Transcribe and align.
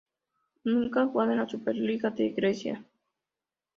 Nunca 0.63 1.01
han 1.01 1.09
jugado 1.11 1.31
en 1.33 1.37
la 1.37 1.47
Superliga 1.47 2.09
de 2.09 2.29
Grecia. 2.31 2.83